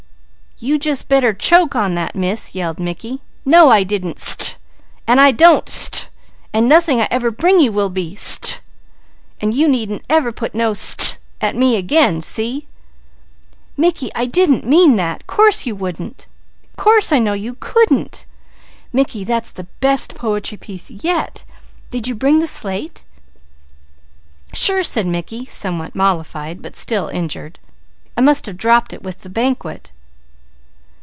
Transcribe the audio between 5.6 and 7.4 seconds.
st! And nothing I ever